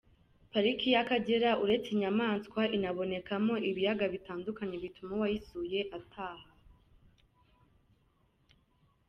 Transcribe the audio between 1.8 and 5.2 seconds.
inyamaswa, inabonekamo. ibiyaga bitandukanye bituma